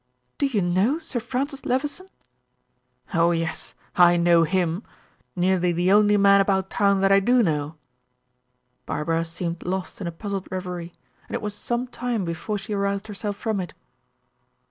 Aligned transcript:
"Do 0.39 0.47
you 0.47 0.63
know 0.63 0.97
Sir 0.97 1.19
Francis 1.19 1.63
Levison?" 1.63 2.09
"Oh, 3.13 3.29
yes, 3.29 3.75
I 3.95 4.17
know 4.17 4.41
him. 4.45 4.81
Nearly 5.35 5.71
the 5.71 5.91
only 5.91 6.17
man 6.17 6.41
about 6.41 6.71
town 6.71 7.01
that 7.01 7.11
I 7.11 7.19
do 7.19 7.43
know." 7.43 7.75
Barbara 8.87 9.23
seemed 9.25 9.61
lost 9.63 10.01
in 10.01 10.07
a 10.07 10.11
puzzled 10.11 10.47
reverie, 10.49 10.93
and 11.27 11.35
it 11.35 11.41
was 11.43 11.53
some 11.53 11.85
time 11.85 12.25
before 12.25 12.57
she 12.57 12.73
aroused 12.73 13.05
herself 13.05 13.35
from 13.37 13.59
it. 13.59 13.75